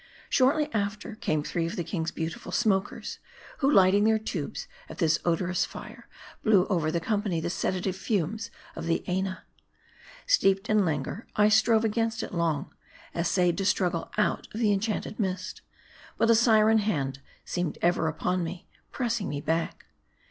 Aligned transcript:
Shortly 0.31 0.67
after, 0.73 1.13
came 1.13 1.43
three 1.43 1.67
of 1.67 1.75
the 1.75 1.83
king's 1.83 2.09
beautiful 2.09 2.51
smokers; 2.51 3.19
who, 3.59 3.71
lighting 3.71 4.03
their 4.03 4.17
tubes 4.17 4.67
at 4.89 4.97
this 4.97 5.19
odorous 5.25 5.63
fire, 5.63 6.07
blew 6.43 6.65
over 6.71 6.89
the 6.91 6.99
company 6.99 7.39
the 7.39 7.51
sedative 7.51 7.95
fumes 7.97 8.49
of 8.75 8.87
the 8.87 9.03
Aina. 9.05 9.43
Steeped 10.25 10.71
in 10.71 10.83
languor, 10.85 11.27
I 11.35 11.49
strove 11.49 11.85
against 11.85 12.23
it 12.23 12.33
long; 12.33 12.73
essayed 13.13 13.59
to 13.59 13.65
struggle 13.65 14.09
out 14.17 14.47
of 14.55 14.59
the 14.59 14.73
enchanted 14.73 15.19
mist. 15.19 15.61
But 16.17 16.31
a 16.31 16.35
syren 16.35 16.79
hand 16.79 17.21
seemed 17.45 17.77
ever 17.83 18.07
upon 18.07 18.43
me, 18.43 18.67
pressing 18.91 19.29
me 19.29 19.39
back. 19.39 19.85